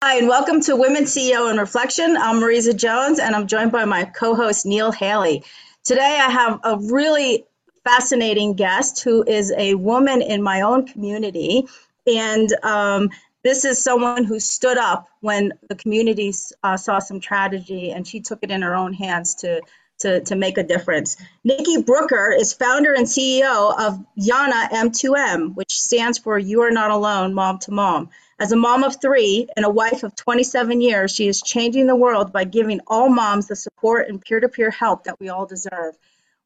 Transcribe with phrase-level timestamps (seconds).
[0.00, 2.16] Hi, and welcome to Women CEO in Reflection.
[2.16, 5.42] I'm Marisa Jones, and I'm joined by my co host, Neil Haley.
[5.82, 7.46] Today, I have a really
[7.82, 11.66] fascinating guest who is a woman in my own community.
[12.06, 13.10] And um,
[13.42, 18.20] this is someone who stood up when the community uh, saw some tragedy and she
[18.20, 19.60] took it in her own hands to,
[19.98, 21.16] to, to make a difference.
[21.42, 26.92] Nikki Brooker is founder and CEO of Yana M2M, which stands for You Are Not
[26.92, 28.10] Alone, Mom to Mom.
[28.40, 31.96] As a mom of three and a wife of 27 years, she is changing the
[31.96, 35.44] world by giving all moms the support and peer to peer help that we all
[35.44, 35.96] deserve.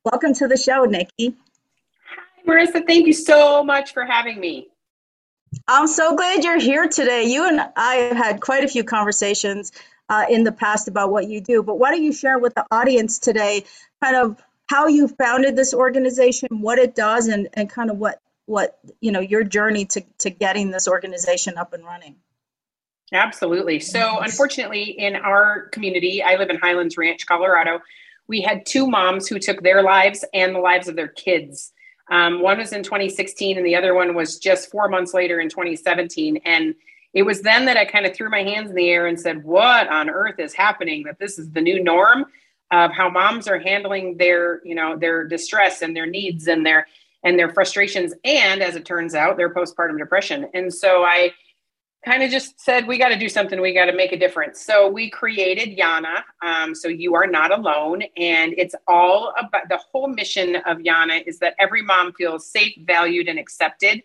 [0.03, 1.37] Welcome to the show, Nikki.
[2.07, 2.87] Hi, Marisa.
[2.87, 4.69] Thank you so much for having me.
[5.69, 7.25] I'm so glad you're here today.
[7.25, 9.73] You and I have had quite a few conversations
[10.09, 12.65] uh, in the past about what you do, but why don't you share with the
[12.71, 13.67] audience today
[14.03, 18.19] kind of how you founded this organization, what it does, and, and kind of what
[18.47, 22.17] what you know your journey to to getting this organization up and running.
[23.13, 23.79] Absolutely.
[23.81, 27.81] So unfortunately in our community i live in highlands ranch colorado
[28.29, 31.73] we had two moms who took their lives and the lives of their kids.
[32.11, 35.49] Um, one was in 2016 and the other one was just four months later in
[35.49, 36.75] 2017 and
[37.15, 39.45] it was then that i kind of threw my hands in the air and said
[39.45, 41.05] what on earth is happening?
[41.05, 42.27] That this is the new norm
[42.71, 46.87] of how moms are handling their you know their distress and their needs and their
[47.25, 50.49] and their frustrations and as it turns out their postpartum depression.
[50.55, 51.33] And so i
[52.05, 53.61] kind of just said we got to do something.
[53.61, 54.61] We got to make a difference.
[54.61, 59.79] So we created yana um, so you are not alone and it's all about the
[59.93, 64.03] whole mission of yana is that every mom feels safe valued and accepted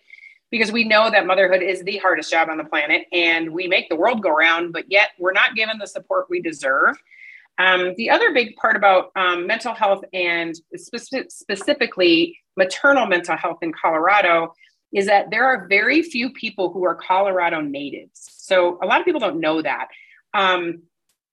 [0.51, 3.89] because we know that motherhood is the hardest job on the planet and we make
[3.89, 6.95] the world go round but yet we're not given the support we deserve.
[7.59, 13.59] Um, the other big part about um, mental health and spe- specifically maternal mental health
[13.61, 14.53] in Colorado
[14.93, 18.29] is that there are very few people who are Colorado natives.
[18.33, 19.87] So a lot of people don't know that.
[20.33, 20.83] Um,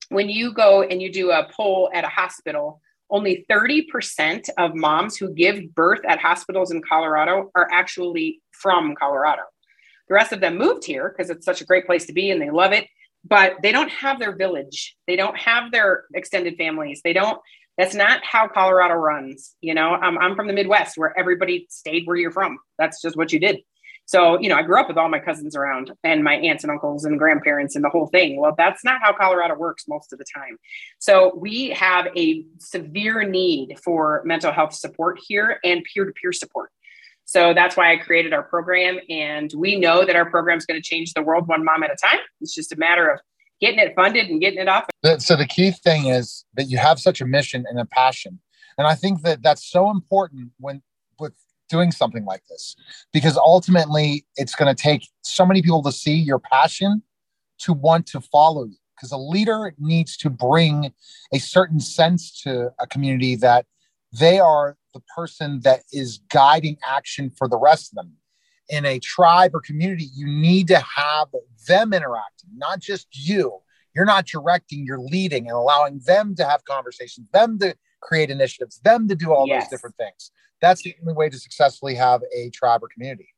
[0.09, 2.81] when you go and you do a poll at a hospital,
[3.11, 9.43] only 30% of moms who give birth at hospitals in Colorado are actually from Colorado.
[10.09, 12.41] The rest of them moved here because it's such a great place to be and
[12.41, 12.87] they love it
[13.27, 17.41] but they don't have their village they don't have their extended families they don't
[17.79, 19.91] that's not how colorado runs you know?
[19.91, 22.59] I'm, I'm from the midwest where everybody stayed where you're from.
[22.79, 23.61] That's just what you did.
[24.07, 26.71] So you know i grew up with all my cousins around and my aunts and
[26.71, 28.41] uncles and grandparents and the whole thing.
[28.41, 30.59] Well that's not how colorado works most of the time.
[30.99, 36.71] So we have a severe need for mental health support here and peer-to-peer support.
[37.27, 38.99] So that's why I created our program.
[39.09, 41.91] And we know that our program is going to change the world one mom at
[41.91, 42.21] a time.
[42.41, 43.21] It's just a matter of
[43.65, 44.85] getting it funded and getting it off.
[45.19, 48.41] So the key thing is that you have such a mission and a passion.
[48.77, 50.83] And I think that that's so important when
[51.19, 51.33] with
[51.69, 52.77] doing something like this,
[53.13, 57.03] because ultimately it's going to take so many people to see your passion
[57.61, 58.77] to want to follow you.
[58.97, 60.93] Because a leader needs to bring
[61.33, 63.67] a certain sense to a community that
[64.13, 68.13] they are the person that is guiding action for the rest of them.
[68.69, 71.29] In a tribe or community, you need to have
[71.69, 73.61] them interacting, not just you.
[73.95, 78.81] You're not directing, you're leading and allowing them to have conversations, them to create initiatives,
[78.81, 79.65] them to do all yes.
[79.65, 80.31] those different things.
[80.61, 83.29] That's the only way to successfully have a tribe or community.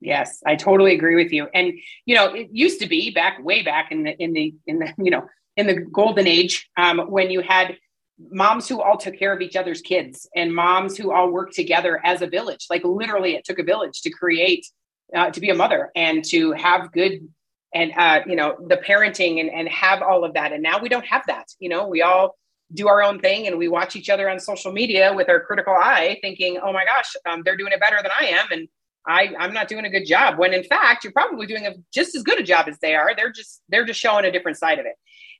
[0.00, 1.48] Yes, I totally agree with you.
[1.54, 1.72] And
[2.04, 4.92] you know, it used to be back way back in the in the in the
[4.98, 5.26] you know
[5.56, 7.78] in the golden age um, when you had
[8.18, 12.00] moms who all took care of each other's kids and moms who all worked together
[12.04, 12.66] as a village.
[12.70, 14.66] Like literally it took a village to create
[15.14, 17.28] uh, to be a mother and to have good
[17.74, 20.52] and uh, you know the parenting and, and have all of that.
[20.52, 21.86] And now we don't have that you know?
[21.86, 22.36] We all
[22.72, 25.72] do our own thing and we watch each other on social media with our critical
[25.72, 28.68] eye thinking oh my gosh um, they're doing it better than i am and
[29.06, 32.16] I, i'm not doing a good job when in fact you're probably doing a, just
[32.16, 33.14] as good a job as they are.
[33.16, 34.96] They're just they're just showing a different side of it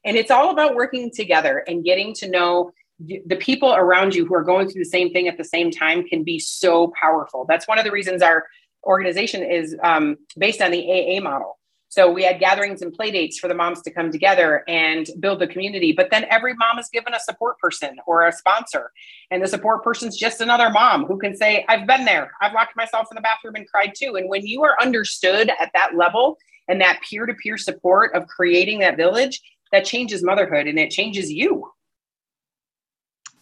[0.06, 4.34] and it's all about working together and getting to know the people around you who
[4.34, 7.44] are going through the same thing at the same time can be so powerful.
[7.46, 8.46] That's one of the reasons our
[8.84, 11.58] organization is um, based on the AA model.
[11.88, 15.40] So we had gatherings and play dates for the moms to come together and build
[15.40, 15.92] the community.
[15.92, 18.92] But then every mom is given a support person or a sponsor.
[19.30, 22.32] And the support person's just another mom who can say, I've been there.
[22.40, 24.16] I've locked myself in the bathroom and cried too.
[24.16, 26.38] And when you are understood at that level
[26.68, 29.40] and that peer to peer support of creating that village,
[29.76, 31.66] that changes motherhood and it changes you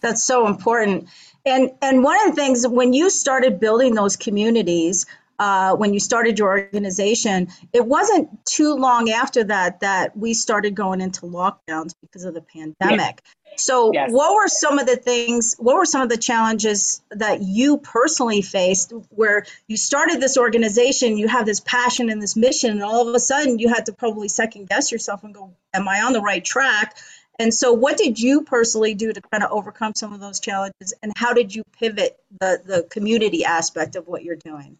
[0.01, 1.09] That's so important.
[1.45, 5.05] And and one of the things when you started building those communities,
[5.39, 10.75] uh, when you started your organization, it wasn't too long after that that we started
[10.75, 13.21] going into lockdowns because of the pandemic.
[13.57, 14.11] So, yes.
[14.11, 18.41] what were some of the things, what were some of the challenges that you personally
[18.41, 23.07] faced where you started this organization, you have this passion and this mission, and all
[23.07, 26.13] of a sudden you had to probably second guess yourself and go, Am I on
[26.13, 26.97] the right track?
[27.37, 30.93] And so, what did you personally do to kind of overcome some of those challenges,
[31.01, 34.77] and how did you pivot the, the community aspect of what you're doing?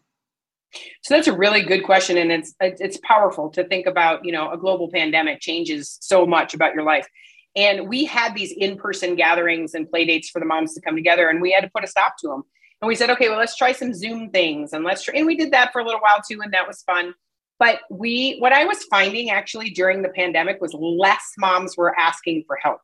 [1.02, 4.24] So that's a really good question, and it's it's powerful to think about.
[4.24, 7.06] You know, a global pandemic changes so much about your life,
[7.54, 11.28] and we had these in-person gatherings and play dates for the moms to come together,
[11.28, 12.42] and we had to put a stop to them.
[12.82, 15.14] And we said, okay, well, let's try some Zoom things, and let's try.
[15.16, 17.14] And we did that for a little while too, and that was fun.
[17.58, 22.44] But we, what I was finding actually during the pandemic was less moms were asking
[22.46, 22.80] for help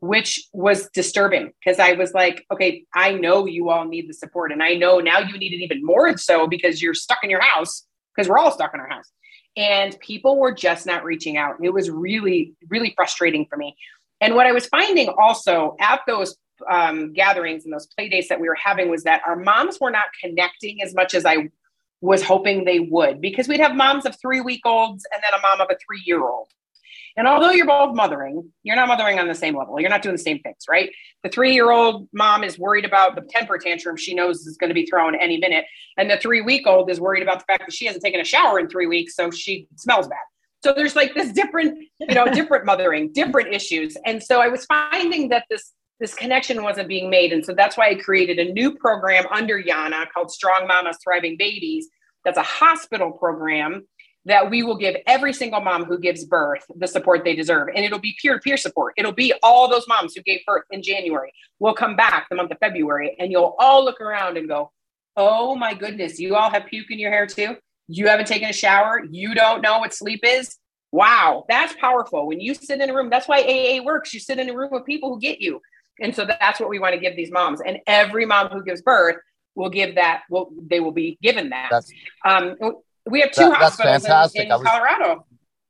[0.00, 4.52] which was disturbing because I was like, okay, I know you all need the support.
[4.52, 7.42] And I know now you need it even more so because you're stuck in your
[7.42, 9.10] house because we're all stuck in our house.
[9.56, 11.56] And people were just not reaching out.
[11.62, 13.76] It was really, really frustrating for me.
[14.20, 16.36] And what I was finding also at those
[16.70, 19.90] um, gatherings and those play dates that we were having was that our moms were
[19.90, 21.50] not connecting as much as I
[22.00, 25.42] was hoping they would because we'd have moms of three week olds and then a
[25.42, 26.48] mom of a three year old.
[27.16, 29.80] And although you're both mothering, you're not mothering on the same level.
[29.80, 30.90] You're not doing the same things, right?
[31.22, 34.70] The three year old mom is worried about the temper tantrum she knows is going
[34.70, 35.64] to be thrown any minute.
[35.96, 38.24] And the three week old is worried about the fact that she hasn't taken a
[38.24, 40.18] shower in three weeks, so she smells bad.
[40.64, 43.96] So there's like this different, you know, different mothering, different issues.
[44.06, 47.32] And so I was finding that this this connection wasn't being made.
[47.32, 51.36] And so that's why I created a new program under Yana called Strong Mamas Thriving
[51.38, 51.86] Babies.
[52.24, 53.86] That's a hospital program
[54.26, 57.68] that we will give every single mom who gives birth the support they deserve.
[57.74, 58.94] And it'll be peer to peer support.
[58.96, 62.50] It'll be all those moms who gave birth in January will come back the month
[62.50, 64.70] of February and you'll all look around and go,
[65.16, 67.56] oh my goodness, you all have puke in your hair too?
[67.86, 69.02] You haven't taken a shower?
[69.10, 70.56] You don't know what sleep is?
[70.90, 72.26] Wow, that's powerful.
[72.26, 74.14] When you sit in a room, that's why AA works.
[74.14, 75.60] You sit in a room with people who get you.
[76.00, 77.60] And so that's what we want to give these moms.
[77.60, 79.16] And every mom who gives birth
[79.54, 81.70] will give that, will they will be given that.
[82.24, 82.56] Um,
[83.10, 85.26] we have two that, hospitals in, in was, Colorado.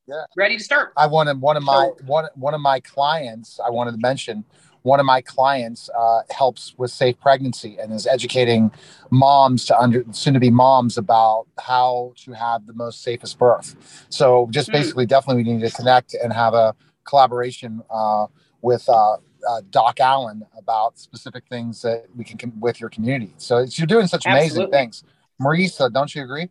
[0.06, 0.92] Yeah, ready to start.
[0.96, 3.58] I wanted one of my one one of my clients.
[3.64, 4.44] I wanted to mention
[4.82, 8.70] one of my clients uh, helps with safe pregnancy and is educating
[9.10, 14.06] moms to under soon to be moms about how to have the most safest birth.
[14.10, 14.74] So just mm.
[14.74, 18.26] basically, definitely, we need to connect and have a collaboration uh,
[18.62, 18.88] with.
[18.88, 19.16] Uh,
[19.46, 23.34] uh, Doc Allen about specific things that we can com- with your community.
[23.36, 25.04] So you're doing such amazing things.
[25.38, 26.48] Marisa, don't you agree?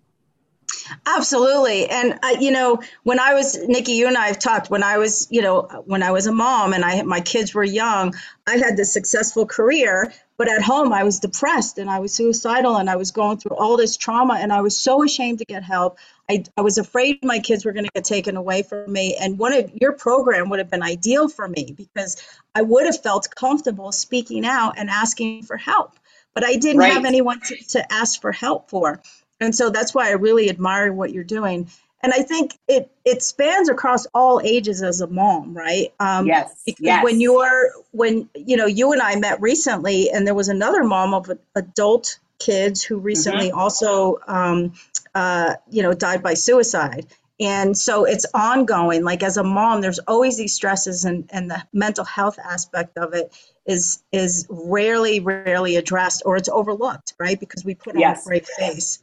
[1.06, 1.90] Absolutely.
[1.90, 4.98] And I, you know, when I was Nikki, you and I have talked when I
[4.98, 8.14] was, you know, when I was a mom and I my kids were young,
[8.48, 12.78] I had this successful career, but at home I was depressed and I was suicidal
[12.78, 15.64] and I was going through all this trauma and I was so ashamed to get
[15.64, 15.98] help.
[16.30, 19.16] I, I was afraid my kids were going to get taken away from me.
[19.20, 22.22] And one of your program would have been ideal for me because
[22.56, 25.98] I would have felt comfortable speaking out and asking for help.
[26.34, 26.94] But I didn't right.
[26.94, 29.02] have anyone to, to ask for help for.
[29.40, 31.70] And so that's why I really admire what you're doing.
[32.02, 35.94] And I think it it spans across all ages as a mom, right?
[36.02, 36.62] Um, yes.
[36.78, 37.04] yes.
[37.04, 41.14] When you're when you know you and I met recently, and there was another mom
[41.14, 43.58] of adult kids who recently mm-hmm.
[43.58, 44.74] also um,
[45.16, 47.08] uh, you know died by suicide.
[47.40, 49.04] And so it's ongoing.
[49.04, 53.14] Like as a mom, there's always these stresses, and and the mental health aspect of
[53.14, 53.34] it
[53.66, 57.40] is is rarely rarely addressed or it's overlooked, right?
[57.40, 58.20] Because we put yes.
[58.20, 59.00] on a brave face.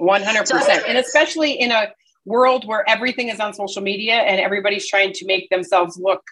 [0.00, 0.88] 100%.
[0.88, 1.92] And especially in a
[2.24, 6.22] world where everything is on social media and everybody's trying to make themselves look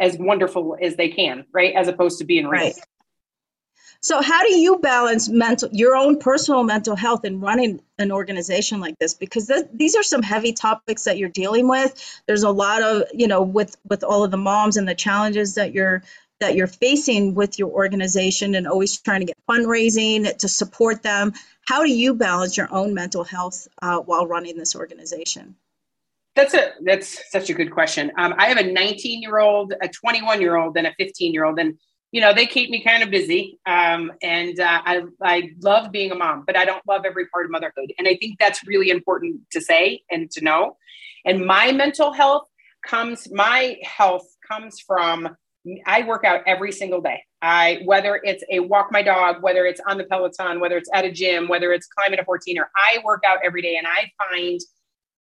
[0.00, 1.74] as wonderful as they can, right?
[1.74, 2.62] As opposed to being real.
[2.62, 2.74] Right.
[4.00, 8.78] So how do you balance mental your own personal mental health and running an organization
[8.78, 12.22] like this because th- these are some heavy topics that you're dealing with.
[12.26, 15.54] There's a lot of, you know, with with all of the moms and the challenges
[15.54, 16.02] that you're
[16.40, 21.32] that you're facing with your organization and always trying to get fundraising to support them.
[21.66, 25.56] How do you balance your own mental health uh, while running this organization?
[26.36, 28.10] That's a that's such a good question.
[28.18, 31.44] Um, I have a 19 year old, a 21 year old, and a 15 year
[31.44, 31.78] old, and
[32.10, 33.60] you know they keep me kind of busy.
[33.66, 37.44] Um, and uh, I I love being a mom, but I don't love every part
[37.44, 40.76] of motherhood, and I think that's really important to say and to know.
[41.24, 42.48] And my mental health
[42.84, 45.36] comes, my health comes from
[45.86, 47.22] I work out every single day.
[47.40, 51.04] I whether it's a walk my dog, whether it's on the Peloton, whether it's at
[51.04, 54.10] a gym, whether it's climbing a 14 or I work out every day and I
[54.28, 54.60] find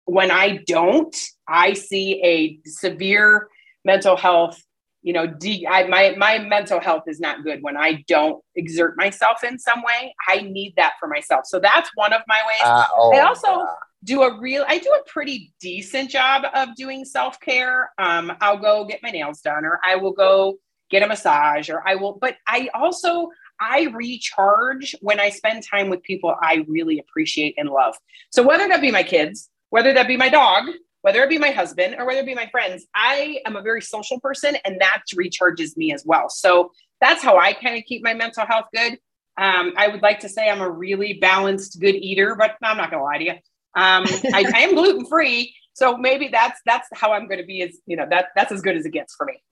[0.05, 1.15] when I don't,
[1.49, 3.49] I see a severe
[3.85, 4.63] mental health
[5.03, 8.97] you know, de- I, my my mental health is not good when I don't exert
[8.97, 10.15] myself in some way.
[10.29, 11.47] I need that for myself.
[11.47, 12.63] So that's one of my ways.
[12.65, 13.67] Uh, oh, I also.
[14.05, 14.65] Do a real.
[14.67, 17.93] I do a pretty decent job of doing self care.
[17.99, 20.57] Um, I'll go get my nails done, or I will go
[20.91, 22.19] get a massage, or I will.
[22.21, 23.31] But I also
[23.61, 27.95] I recharge when I spend time with people I really appreciate and love.
[28.31, 30.65] So whether that be my kids, whether that be my dog,
[31.03, 33.81] whether it be my husband or whether it be my friends, I am a very
[33.83, 36.29] social person and that recharges me as well.
[36.29, 38.99] So that's how I kind of keep my mental health good.
[39.39, 42.91] Um, I would like to say I'm a really balanced, good eater, but I'm not
[42.91, 43.35] going to lie to you.
[43.75, 47.63] Um, I, I, am gluten free, so maybe that's that's how I'm going to be.
[47.63, 49.43] As you know, that that's as good as it gets for me.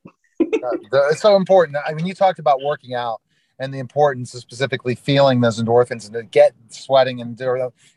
[0.62, 1.76] uh, it's so important.
[1.86, 3.20] I mean, you talked about working out
[3.60, 7.38] and the importance of specifically feeling those endorphins and to get sweating and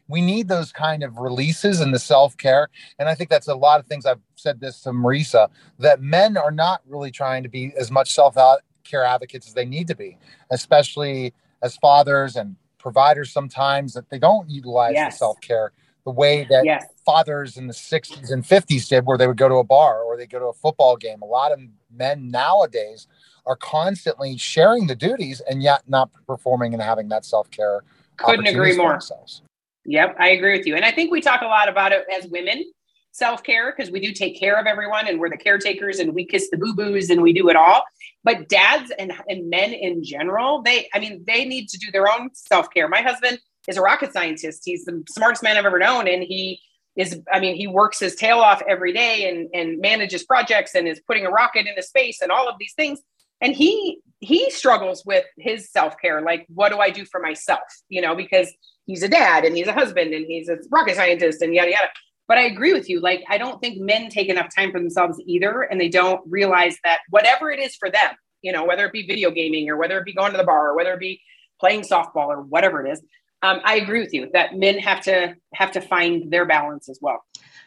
[0.10, 2.68] we need those kind of releases and the self-care
[3.00, 5.50] and i think that's a lot of things i've said this to marisa
[5.80, 9.88] that men are not really trying to be as much self-care advocates as they need
[9.88, 10.18] to be
[10.52, 15.14] especially as fathers and providers sometimes that they don't utilize yes.
[15.14, 15.72] the self-care
[16.06, 16.86] the way that yes.
[17.06, 20.18] fathers in the 60s and 50s did where they would go to a bar or
[20.18, 21.60] they go to a football game a lot of
[21.92, 23.08] men nowadays
[23.46, 27.84] are constantly sharing the duties and yet not performing and having that self care.
[28.18, 28.92] Couldn't agree more.
[28.92, 29.42] Themselves.
[29.86, 30.76] Yep, I agree with you.
[30.76, 32.64] And I think we talk a lot about it as women
[33.12, 36.26] self care because we do take care of everyone and we're the caretakers and we
[36.26, 37.84] kiss the boo boos and we do it all.
[38.24, 42.10] But dads and, and men in general, they, I mean, they need to do their
[42.10, 42.88] own self care.
[42.88, 44.62] My husband is a rocket scientist.
[44.66, 46.08] He's the smartest man I've ever known.
[46.08, 46.60] And he
[46.96, 50.88] is, I mean, he works his tail off every day and, and manages projects and
[50.88, 53.00] is putting a rocket into space and all of these things.
[53.42, 56.22] And he he struggles with his self-care.
[56.22, 57.60] Like what do i do for myself?
[57.90, 58.50] You know because
[58.86, 61.90] he's a dad and he's a husband and he's a rocket scientist and yada yada.
[62.28, 63.02] But i agree with you.
[63.02, 65.64] Like i don't think men take enough time for themselves either.
[65.64, 69.08] And they don't realize that whatever it is for them you know whether it be
[69.08, 71.20] video gaming or whether it be going to the bar or whether it be
[71.60, 73.02] playing softball or whatever it is
[73.44, 76.98] um, i agree with you that men have to have to find their balance as
[77.02, 77.24] well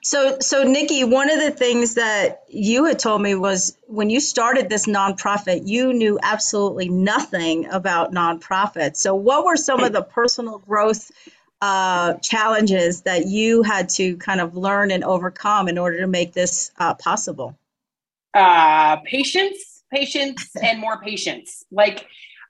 [0.06, 4.20] so, so Nikki, one of the things that you had told me was when you
[4.20, 8.98] started this nonprofit, you knew absolutely nothing about nonprofits.
[8.98, 11.10] So, what were some of the personal growth
[11.60, 16.32] uh, challenges that you had to kind of learn and overcome in order to make
[16.32, 17.58] this uh, possible?
[18.32, 21.64] Uh, patience, patience, and more patience.
[21.72, 22.06] Like,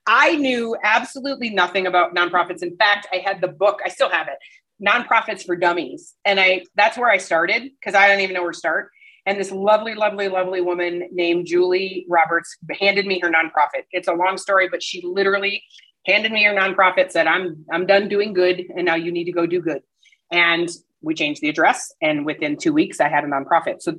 [0.07, 2.63] I knew absolutely nothing about nonprofits.
[2.63, 4.37] In fact, I had the book, I still have it,
[4.85, 6.15] nonprofits for dummies.
[6.25, 8.89] And I that's where I started because I don't even know where to start.
[9.25, 13.83] And this lovely, lovely, lovely woman named Julie Roberts handed me her nonprofit.
[13.91, 15.61] It's a long story, but she literally
[16.05, 19.33] handed me her nonprofit, said, I'm I'm done doing good and now you need to
[19.33, 19.81] go do good.
[20.31, 20.69] And
[21.01, 21.91] we changed the address.
[22.01, 23.81] And within two weeks, I had a nonprofit.
[23.81, 23.95] So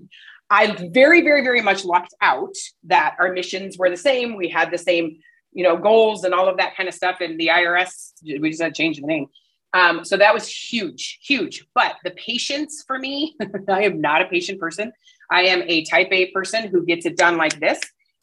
[0.51, 4.37] I very, very, very much lucked out that our missions were the same.
[4.37, 5.19] We had the same,
[5.59, 7.21] you know, goals and all of that kind of stuff.
[7.21, 9.27] And the IRS, we just had to change the name.
[9.73, 11.67] Um, so that was huge, huge.
[11.75, 13.35] But the patience for me,
[13.69, 14.93] I am not a patient person.
[15.29, 17.81] I am a type A person who gets it done like this.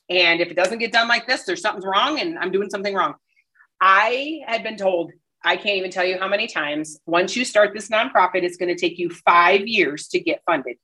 [0.09, 2.95] And if it doesn't get done like this, there's something's wrong and I'm doing something
[2.95, 3.15] wrong.
[3.81, 5.11] I had been told,
[5.43, 8.73] I can't even tell you how many times, once you start this nonprofit, it's going
[8.73, 10.77] to take you five years to get funded.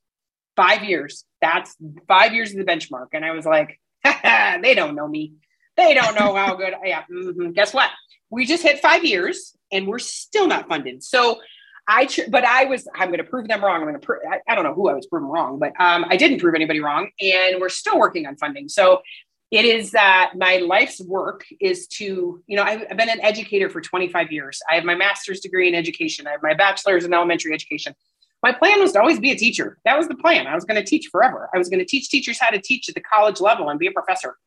[0.58, 1.24] Five years.
[1.42, 1.78] That's
[2.10, 3.08] five years of the benchmark.
[3.14, 5.36] And I was like, they don't know me.
[5.78, 6.74] They don't know how good.
[6.84, 7.04] Yeah.
[7.12, 7.52] Mm-hmm.
[7.52, 7.90] Guess what?
[8.30, 11.04] We just hit five years and we're still not funded.
[11.04, 11.40] So
[11.88, 13.82] I, but I was, I'm going to prove them wrong.
[13.82, 16.16] I'm going to, I, I, don't know who I was proving wrong, but um, I
[16.16, 17.10] didn't prove anybody wrong.
[17.20, 18.70] And we're still working on funding.
[18.70, 19.02] So
[19.50, 23.70] it is that my life's work is to, you know, I've, I've been an educator
[23.70, 24.62] for 25 years.
[24.70, 26.26] I have my master's degree in education.
[26.26, 27.94] I have my bachelor's in elementary education.
[28.42, 29.78] My plan was to always be a teacher.
[29.84, 30.48] That was the plan.
[30.48, 31.50] I was going to teach forever.
[31.54, 33.88] I was going to teach teachers how to teach at the college level and be
[33.88, 34.38] a professor.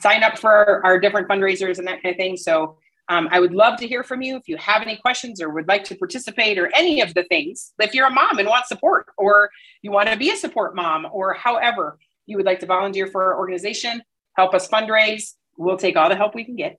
[0.00, 2.36] sign up for our different fundraisers and that kind of thing.
[2.36, 2.76] So
[3.08, 5.68] um, I would love to hear from you if you have any questions or would
[5.68, 7.72] like to participate or any of the things.
[7.78, 9.50] If you're a mom and want support, or
[9.82, 13.22] you want to be a support mom, or however you would like to volunteer for
[13.24, 14.02] our organization,
[14.36, 16.78] help us fundraise, we'll take all the help we can get.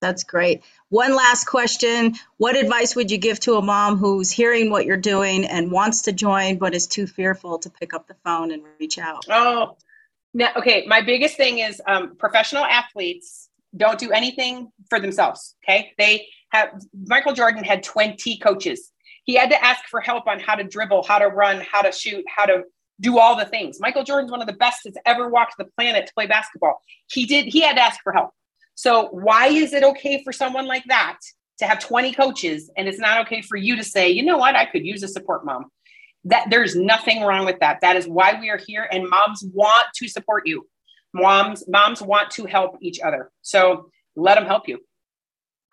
[0.00, 0.62] That's great.
[0.88, 2.14] One last question.
[2.38, 6.02] What advice would you give to a mom who's hearing what you're doing and wants
[6.02, 9.24] to join but is too fearful to pick up the phone and reach out?
[9.28, 9.76] Oh,
[10.32, 10.84] now, okay.
[10.86, 15.54] My biggest thing is um, professional athletes don't do anything for themselves.
[15.64, 15.92] Okay.
[15.98, 18.90] They have, Michael Jordan had 20 coaches.
[19.24, 21.92] He had to ask for help on how to dribble, how to run, how to
[21.92, 22.62] shoot, how to
[23.00, 23.80] do all the things.
[23.80, 26.80] Michael Jordan's one of the best that's ever walked the planet to play basketball.
[27.10, 28.30] He did, he had to ask for help.
[28.74, 31.18] So why is it okay for someone like that
[31.58, 34.56] to have 20 coaches and it's not okay for you to say, you know what,
[34.56, 35.66] I could use a support mom?
[36.24, 37.80] That there's nothing wrong with that.
[37.80, 40.66] That is why we are here and moms want to support you.
[41.12, 43.30] Moms moms want to help each other.
[43.42, 44.78] So let them help you.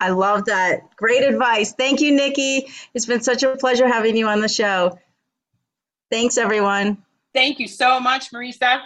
[0.00, 0.96] I love that.
[0.96, 1.72] Great advice.
[1.72, 2.68] Thank you, Nikki.
[2.94, 4.98] It's been such a pleasure having you on the show.
[6.10, 7.04] Thanks, everyone.
[7.38, 8.80] Thank you so much, Marisa.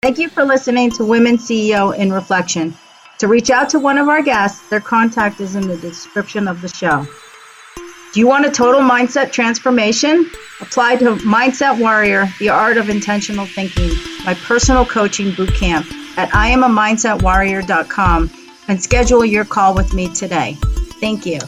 [0.00, 2.74] Thank you for listening to Women CEO in Reflection.
[3.18, 6.62] To reach out to one of our guests, their contact is in the description of
[6.62, 7.06] the show.
[8.14, 10.30] Do you want a total mindset transformation?
[10.62, 13.90] Apply to Mindset Warrior, the art of intentional thinking,
[14.24, 15.84] my personal coaching boot camp
[16.16, 18.30] at IamAMindsetWarrior.com
[18.68, 20.56] and schedule your call with me today.
[21.02, 21.38] Thank you.